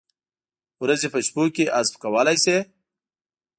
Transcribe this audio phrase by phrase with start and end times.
[0.83, 2.57] ورځې په شپو کې حذف کولای شي؟